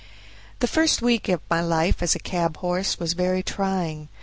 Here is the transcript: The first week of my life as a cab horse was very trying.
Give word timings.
The 0.61 0.67
first 0.67 1.03
week 1.03 1.29
of 1.29 1.41
my 1.47 1.61
life 1.61 2.01
as 2.01 2.15
a 2.15 2.19
cab 2.19 2.57
horse 2.57 2.97
was 2.97 3.13
very 3.13 3.43
trying. 3.43 4.09